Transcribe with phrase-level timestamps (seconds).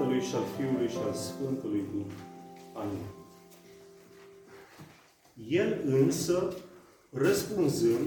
[0.00, 2.12] Tatălui și al Fiului și al Sfântului Duh.
[2.74, 3.04] Amin.
[5.48, 6.56] El însă,
[7.10, 8.06] răspunzând,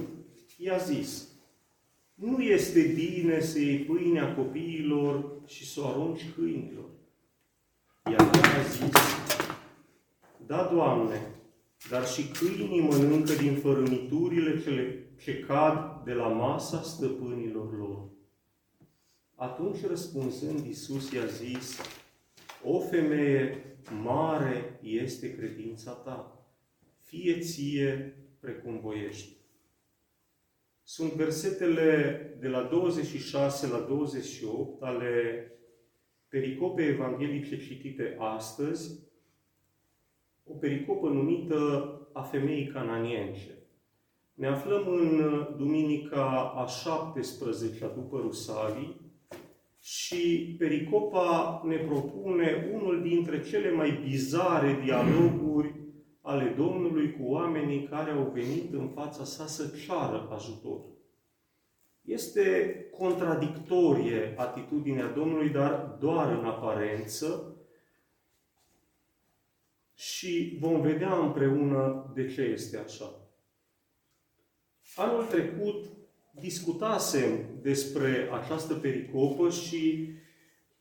[0.58, 1.28] i-a zis,
[2.14, 6.90] nu este bine să iei pâinea copiilor și să o arunci câinilor.
[8.12, 8.92] Iar el a zis,
[10.46, 11.32] da, Doamne,
[11.90, 18.13] dar și câinii mănâncă din fărâmiturile cele ce cad de la masa stăpânilor lor.
[19.36, 21.80] Atunci răspunsând, Iisus i-a zis,
[22.64, 26.48] O femeie, mare este credința ta,
[27.00, 29.36] fie ție precum voiești.
[30.84, 35.48] Sunt versetele de la 26 la 28 ale
[36.28, 39.00] pericopei evanghelice citite astăzi,
[40.44, 43.58] o pericopă numită a femeii cananience.
[44.34, 49.03] Ne aflăm în duminica a 17 după Rusalii,
[49.84, 55.76] și Pericopa ne propune unul dintre cele mai bizare dialoguri
[56.22, 60.80] ale Domnului cu oamenii care au venit în fața sa să ceară ajutor.
[62.02, 67.56] Este contradictorie atitudinea Domnului, dar doar în aparență
[69.94, 73.30] și vom vedea împreună de ce este așa.
[74.96, 75.86] Anul trecut
[76.40, 77.30] discutasem
[77.62, 80.10] despre această pericopă și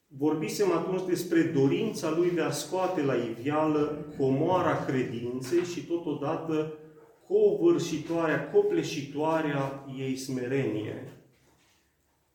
[0.07, 6.73] vorbisem atunci despre dorința lui de a scoate la ivială comoara credinței și totodată
[7.27, 11.13] covârșitoarea, copleșitoarea ei smerenie.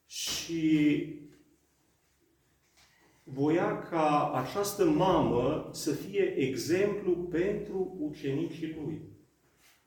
[0.05, 1.03] Și
[3.23, 9.01] voia ca această mamă să fie exemplu pentru ucenicii lui.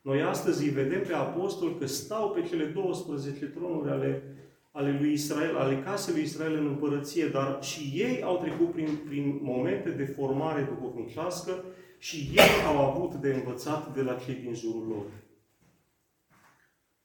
[0.02, 4.22] Noi astăzi îi vedem pe apostol că stau pe cele 12 tronuri ale,
[4.70, 9.00] ale lui Israel, ale casei lui Israel în împărăție, dar și ei au trecut prin,
[9.08, 11.64] prin momente de formare duhovnicească
[11.98, 15.04] și ei au avut de învățat de la cei din jurul lor.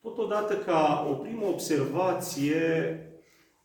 [0.02, 3.00] Totodată, ca o primă observație,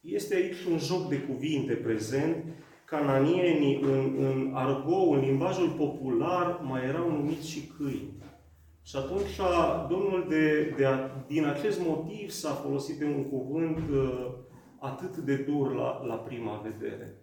[0.01, 2.45] este aici un joc de cuvinte prezent.
[2.85, 8.13] Cananienii, în, în argou, în limbajul popular, mai erau numiți și câini.
[8.91, 9.37] Și atunci
[9.89, 14.31] Domnul de, de a, din acest motiv s-a folosit de un cuvânt uh,
[14.79, 17.17] atât de dur la, la prima vedere.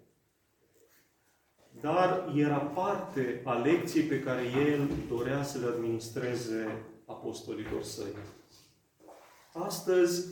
[1.82, 4.42] Dar era parte a lecției pe care
[4.72, 8.16] el dorea să le administreze apostolilor săi.
[9.54, 10.28] Astăzi,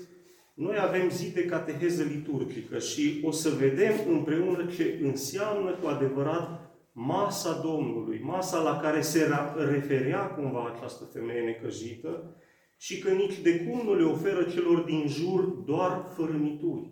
[0.54, 6.75] noi avem zi de cateheză liturgică și o să vedem împreună ce înseamnă cu adevărat
[6.98, 12.36] masa Domnului, masa la care se referea cumva această femeie necăjită
[12.78, 16.92] și că nici de cum nu le oferă celor din jur doar fărâmituri,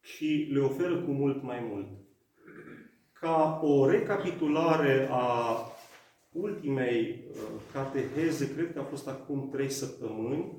[0.00, 1.86] ci le oferă cu mult mai mult.
[3.12, 5.56] Ca o recapitulare a
[6.32, 7.36] ultimei uh,
[7.72, 10.52] cateheze, cred că a fost acum trei săptămâni,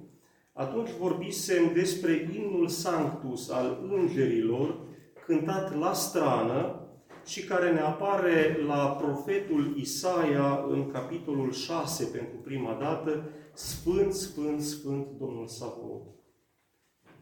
[0.54, 4.80] atunci vorbisem despre imnul sanctus al îngerilor,
[5.26, 6.85] cântat la strană,
[7.26, 14.62] și care ne apare la profetul Isaia în capitolul 6 pentru prima dată, Sfânt, Sfânt,
[14.62, 16.08] Sfânt Domnul Sabaoth.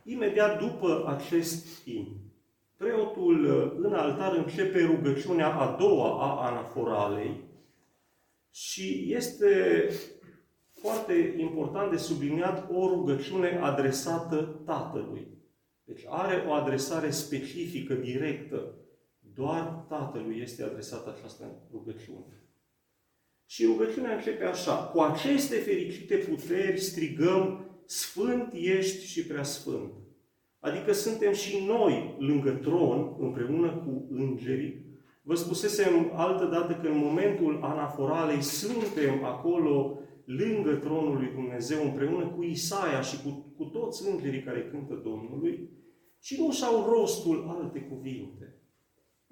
[0.03, 2.07] Imediat după acest timp,
[2.77, 3.45] preotul
[3.81, 7.43] în altar începe rugăciunea a doua a anaforalei
[8.51, 9.89] și este
[10.81, 15.27] foarte important de subliniat o rugăciune adresată Tatălui.
[15.83, 18.73] Deci are o adresare specifică, directă
[19.35, 22.41] doar Tatălui este adresată această rugăciune.
[23.45, 24.75] Și rugăciunea începe așa.
[24.75, 29.91] Cu aceste fericite puteri strigăm, Sfânt ești și prea sfânt.
[30.59, 34.85] Adică suntem și noi lângă tron, împreună cu îngerii.
[35.21, 42.27] Vă spusesem altă dată că în momentul anaforalei suntem acolo lângă tronul lui Dumnezeu, împreună
[42.27, 45.69] cu Isaia și cu, cu toți îngerii care cântă Domnului
[46.19, 48.62] și nu și-au rostul alte cuvinte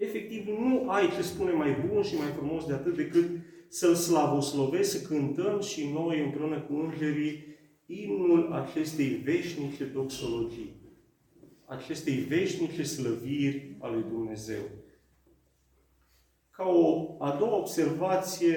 [0.01, 3.29] efectiv nu ai ce spune mai bun și mai frumos de atât decât
[3.67, 7.43] să-L slavoslovesc, să cântăm și noi împreună cu îngerii
[7.85, 10.75] imnul acestei veșnice doxologii,
[11.65, 14.63] acestei veșnice slăviri a lui Dumnezeu.
[16.49, 18.55] Ca o a doua observație,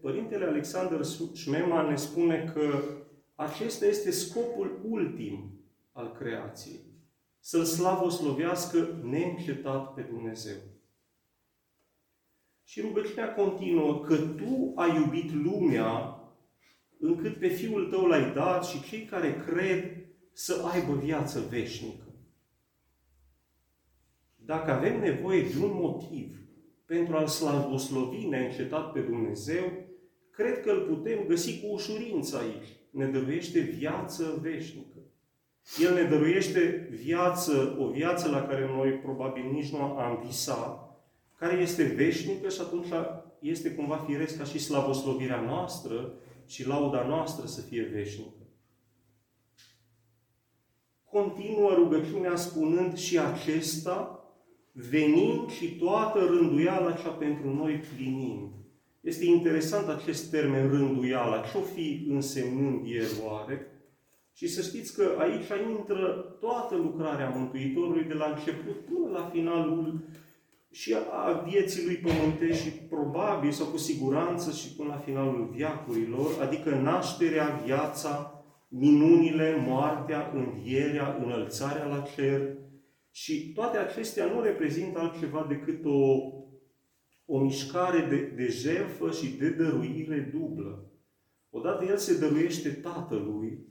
[0.00, 1.00] Părintele Alexander
[1.34, 2.82] Șmema ne spune că
[3.34, 5.60] acesta este scopul ultim
[5.92, 6.80] al creației.
[7.40, 10.56] Să-L slavoslovească neîncetat pe Dumnezeu.
[12.72, 16.20] Și rugăciunea continuă că Tu ai iubit lumea
[16.98, 19.96] încât pe Fiul Tău l-ai dat și cei care cred
[20.32, 22.14] să aibă viață veșnică.
[24.36, 26.36] Dacă avem nevoie de un motiv
[26.86, 29.72] pentru a-L slavoslovi neîncetat pe Dumnezeu,
[30.30, 32.68] cred că îl putem găsi cu ușurință aici.
[32.90, 34.98] Ne dăruiește viață veșnică.
[35.78, 40.91] El ne dăruiește viață, o viață la care noi probabil nici nu am visat,
[41.42, 42.86] care este veșnică și atunci
[43.38, 46.14] este cumva firesc ca și slavoslovirea noastră
[46.46, 48.46] și lauda noastră să fie veșnică.
[51.04, 54.24] Continuă rugăciunea spunând și acesta,
[54.72, 58.52] venind și toată rânduiala cea pentru noi plinind.
[59.00, 61.44] Este interesant acest termen rânduiala.
[61.52, 63.66] Ce-o fi însemnând el oare?
[64.32, 70.00] Și să știți că aici intră toată lucrarea Mântuitorului de la început până la finalul
[70.72, 76.30] și a vieții lui pământești și probabil sau cu siguranță și până la finalul viacurilor,
[76.40, 82.56] adică nașterea, viața, minunile, moartea, învierea, înălțarea la cer.
[83.10, 86.16] Și toate acestea nu reprezintă altceva decât o,
[87.24, 90.86] o mișcare de, de jertfă și de dăruire dublă.
[91.50, 93.66] Odată El se dăruiește Tatălui,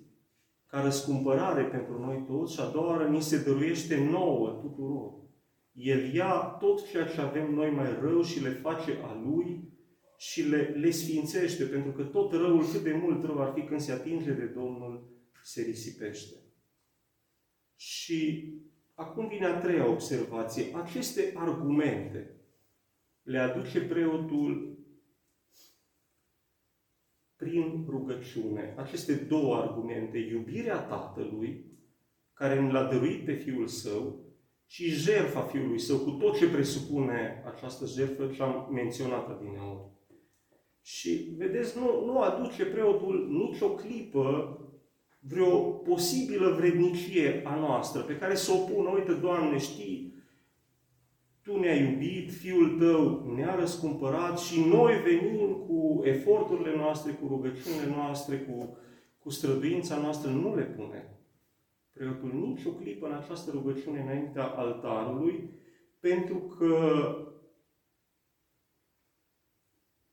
[0.68, 5.21] ca răscumpărare pentru noi toți și a doua oară ni se dăruiește nouă tuturor.
[5.72, 9.70] El ia tot ceea ce avem noi mai rău și le face a Lui
[10.18, 13.80] și le, le sfințește, pentru că tot răul, cât de mult rău ar fi când
[13.80, 15.10] se atinge de Domnul,
[15.44, 16.36] se risipește.
[17.76, 18.52] Și
[18.94, 20.66] acum vine a treia observație.
[20.76, 22.36] Aceste argumente
[23.24, 24.80] le aduce preotul
[27.36, 28.74] prin rugăciune.
[28.78, 31.66] Aceste două argumente, iubirea Tatălui,
[32.34, 34.31] care ne l-a dăruit pe Fiul Său,
[34.72, 39.90] și jertfa Fiului Său, cu tot ce presupune această jertfă ce am menționat adineori.
[40.82, 44.58] Și, vedeți, nu, nu aduce preotul nicio clipă
[45.20, 50.14] vreo posibilă vrednicie a noastră, pe care să o pună, uite, Doamne, știi,
[51.44, 57.96] Tu ne-ai iubit, Fiul Tău ne-a răscumpărat și noi venim cu eforturile noastre, cu rugăciunile
[57.96, 58.78] noastre, cu,
[59.20, 61.21] cu străduința noastră, nu le punem
[61.94, 65.50] preotul nici o clipă în această rugăciune înaintea altarului,
[66.00, 67.16] pentru că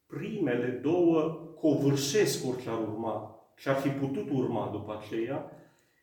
[0.06, 1.20] primele două
[1.60, 5.50] covârșesc orice ar urma, ce ar fi putut urma după aceea,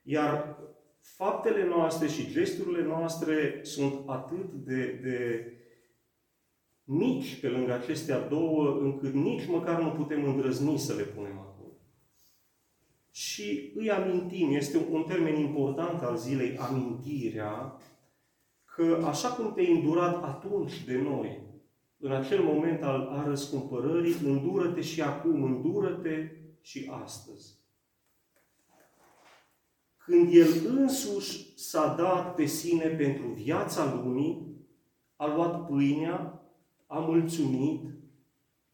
[0.04, 0.58] iar
[1.00, 5.50] faptele noastre și gesturile noastre sunt atât de, de
[6.84, 11.55] mici pe lângă acestea două, încât nici măcar nu putem îndrăzni să le punem acolo
[13.16, 17.78] și îi amintim, este un termen important al zilei, amintirea,
[18.76, 21.44] că așa cum te-ai îndurat atunci de noi,
[21.98, 26.32] în acel moment al a răscumpărării, îndură-te și acum, îndură-te
[26.62, 27.60] și astăzi.
[29.98, 34.58] Când El însuși s-a dat pe sine pentru viața lumii,
[35.16, 36.44] a luat pâinea,
[36.88, 37.84] a mulțumit,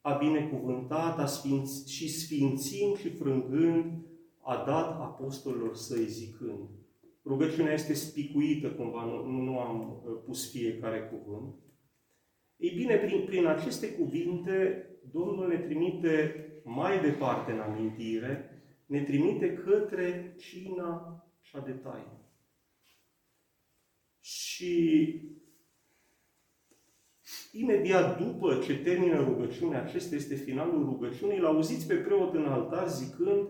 [0.02, 4.10] a binecuvântat, a sfinț, și sfințind și frângând,
[4.42, 6.70] a dat apostolilor săi zicând.
[7.26, 11.54] Rugăciunea este spicuită cumva, nu, nu am uh, pus fiecare cuvânt.
[12.58, 18.50] Ei bine, prin, prin aceste cuvinte, Domnul ne trimite mai departe în amintire,
[18.86, 22.20] ne trimite către cina cea de taină.
[24.20, 25.06] Și
[27.52, 32.90] imediat după ce termină rugăciunea, acesta este finalul rugăciunii, îl auziți pe preot în altar
[32.90, 33.48] zicând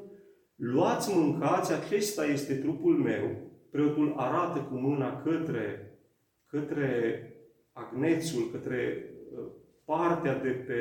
[0.62, 3.50] luați, mâncați, acesta este trupul meu.
[3.70, 5.98] Preotul arată cu mâna către,
[6.46, 7.24] către
[7.72, 9.46] agnețul, către uh,
[9.86, 10.80] partea de pe,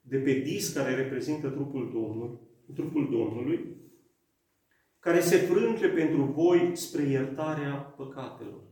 [0.00, 2.38] de pe disc care reprezintă trupul Domnului,
[2.74, 3.76] trupul Domnului,
[4.98, 8.62] care se frânge pentru voi spre iertarea păcatelor.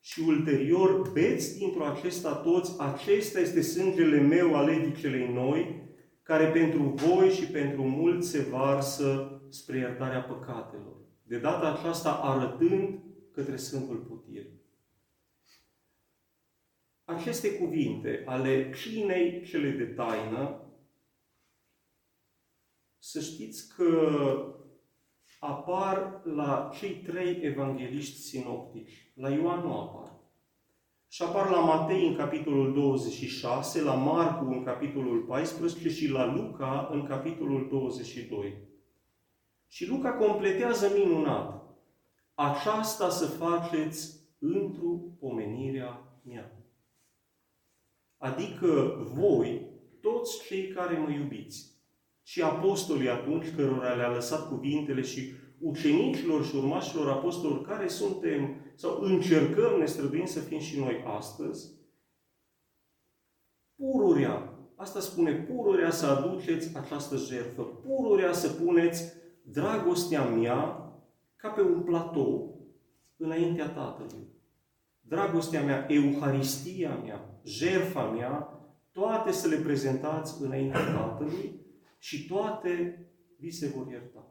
[0.00, 5.81] Și ulterior, beți dintr-o acesta toți, acesta este sângele meu ale celei noi,
[6.22, 10.96] care pentru voi și pentru mulți se varsă spre iertarea păcatelor.
[11.22, 13.00] De data aceasta arătând
[13.32, 14.46] către Sfântul Putir.
[17.04, 20.66] Aceste cuvinte ale cinei cele de taină,
[22.98, 24.56] să știți că
[25.38, 29.12] apar la cei trei evangeliști sinoptici.
[29.14, 30.21] La Ioan nu apar.
[31.12, 36.88] Și apar la Matei în capitolul 26, la Marcu în capitolul 14 și la Luca
[36.92, 38.54] în capitolul 22.
[39.66, 41.76] Și Luca completează minunat.
[42.34, 44.88] Aceasta să faceți într-o
[45.20, 46.52] pomenirea mea.
[48.18, 49.66] Adică voi,
[50.00, 51.72] toți cei care mă iubiți,
[52.22, 59.00] și apostolii atunci cărora le-a lăsat cuvintele și ucenicilor și urmașilor apostolilor care suntem sau
[59.00, 61.70] încercăm, ne străduim să fim și noi astăzi,
[63.76, 69.12] pururea, asta spune pururea să aduceți această jertfă, pururea să puneți
[69.42, 70.92] dragostea mea
[71.36, 72.60] ca pe un platou
[73.16, 74.26] înaintea Tatălui.
[75.00, 78.60] Dragostea mea, Euharistia mea, jertfa mea,
[78.90, 81.60] toate să le prezentați înaintea Tatălui
[81.98, 83.06] și toate
[83.38, 84.26] vi se vor ierta.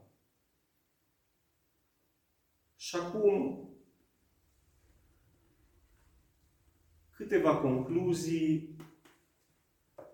[2.75, 3.65] Și acum
[7.21, 8.75] câteva concluzii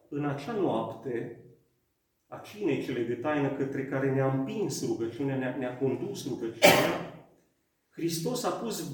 [0.09, 1.41] în acea noapte
[2.27, 7.25] a cinei cele de taină către care ne-a împins rugăciunea, ne-a, ne condus rugăciunea,
[7.89, 8.91] Hristos a pus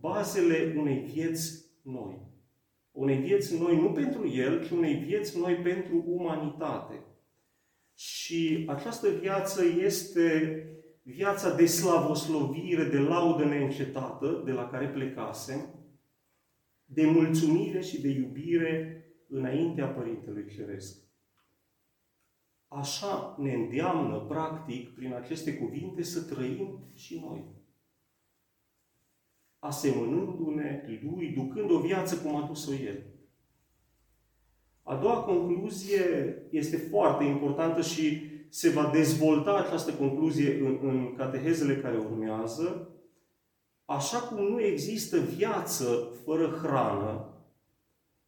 [0.00, 2.20] bazele unei vieți noi.
[2.90, 7.04] Unei vieți noi nu pentru El, ci unei vieți noi pentru umanitate.
[7.94, 10.60] Și această viață este
[11.02, 15.85] viața de slavoslovire, de laudă neîncetată, de la care plecasem,
[16.86, 21.04] de mulțumire și de iubire înaintea Părintelui Ceresc.
[22.68, 27.44] Așa ne îndeamnă, practic, prin aceste cuvinte, să trăim și noi.
[29.58, 33.02] Asemănându-ne Lui, ducând o viață cum a dus-o El.
[34.82, 41.76] A doua concluzie este foarte importantă și se va dezvolta această concluzie în, în catehezele
[41.76, 42.90] care urmează.
[43.86, 47.30] Așa cum nu există viață fără hrană,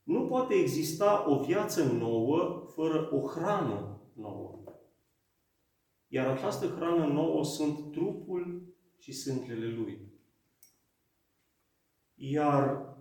[0.02, 4.62] nu poate exista o viață nouă fără o hrană nouă.
[6.06, 9.98] Iar această hrană nouă sunt trupul și sângele Lui.
[12.14, 12.96] Iar,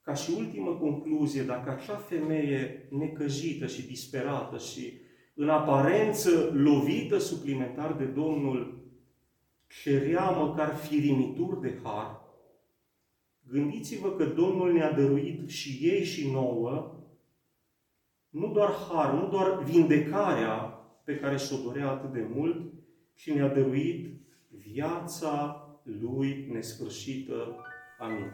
[0.00, 5.00] ca și ultimă concluzie, dacă acea femeie necăjită și disperată și
[5.34, 8.79] în aparență lovită suplimentar de Domnul,
[9.82, 12.20] cerea măcar firimituri de har,
[13.52, 16.94] Gândiți-vă că Domnul ne-a dăruit și ei și nouă
[18.28, 20.54] nu doar har, nu doar vindecarea
[21.04, 22.72] pe care și-o dorea atât de mult,
[23.14, 27.56] ci ne-a dăruit viața Lui nesfârșită.
[27.98, 28.30] Amin.